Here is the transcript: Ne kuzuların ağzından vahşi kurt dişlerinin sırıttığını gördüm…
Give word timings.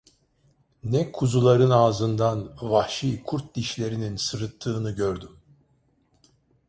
Ne 0.83 1.11
kuzuların 1.11 1.69
ağzından 1.69 2.55
vahşi 2.61 3.23
kurt 3.23 3.55
dişlerinin 3.55 4.15
sırıttığını 4.15 4.91
gördüm… 4.91 5.39